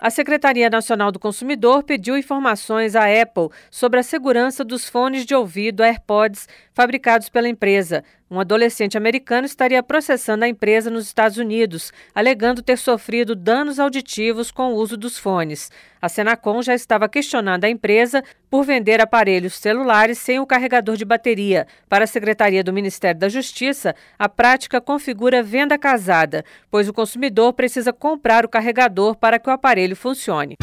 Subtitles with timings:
[0.00, 5.34] A Secretaria Nacional do Consumidor pediu informações à Apple sobre a segurança dos fones de
[5.34, 8.04] ouvido AirPods fabricados pela empresa.
[8.30, 14.50] Um adolescente americano estaria processando a empresa nos Estados Unidos, alegando ter sofrido danos auditivos
[14.50, 15.70] com o uso dos fones.
[16.00, 21.06] A Senacom já estava questionando a empresa por vender aparelhos celulares sem o carregador de
[21.06, 21.66] bateria.
[21.88, 27.54] Para a Secretaria do Ministério da Justiça, a prática configura venda casada, pois o consumidor
[27.54, 30.56] precisa comprar o carregador para que o aparelho funcione.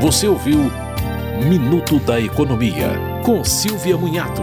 [0.00, 0.58] Você ouviu
[1.48, 2.88] Minuto da Economia,
[3.24, 4.42] com Silvia Munhato.